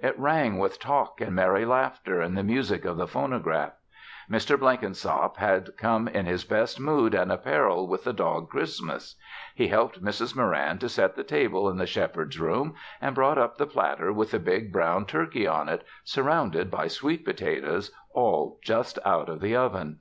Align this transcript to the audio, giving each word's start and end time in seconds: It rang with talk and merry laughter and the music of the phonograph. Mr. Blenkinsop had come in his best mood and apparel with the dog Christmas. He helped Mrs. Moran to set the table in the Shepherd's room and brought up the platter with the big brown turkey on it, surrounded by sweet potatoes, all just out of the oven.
It 0.00 0.18
rang 0.18 0.58
with 0.58 0.80
talk 0.80 1.20
and 1.20 1.32
merry 1.36 1.64
laughter 1.64 2.20
and 2.20 2.36
the 2.36 2.42
music 2.42 2.84
of 2.84 2.96
the 2.96 3.06
phonograph. 3.06 3.74
Mr. 4.28 4.58
Blenkinsop 4.58 5.36
had 5.36 5.76
come 5.76 6.08
in 6.08 6.26
his 6.26 6.42
best 6.42 6.80
mood 6.80 7.14
and 7.14 7.30
apparel 7.30 7.86
with 7.86 8.02
the 8.02 8.12
dog 8.12 8.48
Christmas. 8.50 9.14
He 9.54 9.68
helped 9.68 10.02
Mrs. 10.04 10.34
Moran 10.34 10.78
to 10.78 10.88
set 10.88 11.14
the 11.14 11.22
table 11.22 11.68
in 11.70 11.76
the 11.78 11.86
Shepherd's 11.86 12.40
room 12.40 12.74
and 13.00 13.14
brought 13.14 13.38
up 13.38 13.58
the 13.58 13.66
platter 13.68 14.12
with 14.12 14.32
the 14.32 14.40
big 14.40 14.72
brown 14.72 15.06
turkey 15.06 15.46
on 15.46 15.68
it, 15.68 15.84
surrounded 16.02 16.68
by 16.68 16.88
sweet 16.88 17.24
potatoes, 17.24 17.92
all 18.12 18.58
just 18.64 18.98
out 19.04 19.28
of 19.28 19.38
the 19.40 19.54
oven. 19.54 20.00